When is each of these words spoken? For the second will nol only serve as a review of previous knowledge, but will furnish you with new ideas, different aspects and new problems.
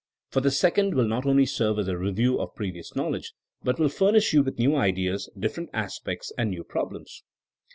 For 0.31 0.41
the 0.41 0.49
second 0.49 0.95
will 0.95 1.05
nol 1.05 1.21
only 1.29 1.45
serve 1.45 1.77
as 1.77 1.87
a 1.87 1.95
review 1.95 2.39
of 2.41 2.55
previous 2.55 2.95
knowledge, 2.95 3.33
but 3.63 3.77
will 3.79 3.87
furnish 3.87 4.33
you 4.33 4.41
with 4.41 4.57
new 4.57 4.75
ideas, 4.75 5.29
different 5.37 5.69
aspects 5.73 6.31
and 6.39 6.49
new 6.49 6.63
problems. 6.63 7.21